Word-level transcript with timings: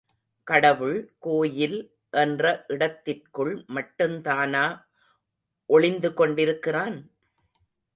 கடவுள், 0.47 0.95
கோயில் 1.19 1.77
என்ற 2.13 2.43
இடத்திற்குள் 2.67 3.53
மட்டுந்தானா 3.75 4.65
ஒளிந்து 5.69 6.13
கொண்டிருக்கிறான்? 6.13 6.97